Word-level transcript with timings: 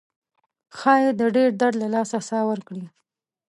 ښایي 0.77 1.09
د 1.19 1.21
ډیر 1.35 1.49
درد 1.61 1.75
له 1.81 1.87
لاسه 1.95 2.17
ساه 2.29 2.43
ورکړي. 2.51 2.85